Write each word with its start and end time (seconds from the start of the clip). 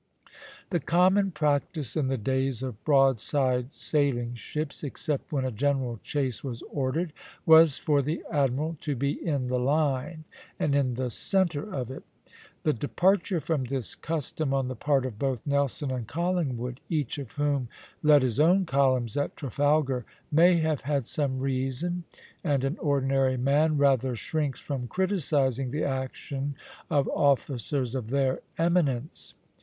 The 0.71 0.79
common 0.79 1.29
practice 1.29 1.95
in 1.95 2.07
the 2.07 2.17
days 2.17 2.63
of 2.63 2.83
broadside 2.83 3.71
sailing 3.71 4.33
ships, 4.33 4.83
except 4.83 5.31
when 5.31 5.45
a 5.45 5.51
general 5.51 5.99
chase 6.01 6.43
was 6.43 6.63
ordered, 6.71 7.13
was 7.45 7.77
for 7.77 8.01
the 8.01 8.23
admiral 8.31 8.75
to 8.81 8.95
be 8.95 9.11
in 9.11 9.45
the 9.45 9.59
line, 9.59 10.23
and 10.59 10.73
in 10.73 10.95
the 10.95 11.11
centre 11.11 11.71
of 11.71 11.91
it. 11.91 12.01
The 12.63 12.73
departure 12.73 13.39
from 13.39 13.65
this 13.65 13.93
custom 13.93 14.55
on 14.55 14.69
the 14.69 14.75
part 14.75 15.05
of 15.05 15.19
both 15.19 15.45
Nelson 15.45 15.91
and 15.91 16.07
Collingwood, 16.07 16.79
each 16.89 17.19
of 17.19 17.33
whom 17.33 17.69
led 18.01 18.23
his 18.23 18.39
own 18.39 18.65
columns 18.65 19.15
at 19.17 19.35
Trafalgar, 19.37 20.03
may 20.31 20.57
have 20.57 20.81
had 20.81 21.05
some 21.05 21.37
reason, 21.37 22.05
and 22.43 22.63
an 22.63 22.79
ordinary 22.79 23.37
man 23.37 23.77
rather 23.77 24.15
shrinks 24.15 24.59
from 24.59 24.87
criticising 24.87 25.69
the 25.69 25.83
action 25.83 26.55
of 26.89 27.07
officers 27.09 27.93
of 27.93 28.09
their 28.09 28.39
eminence. 28.57 29.35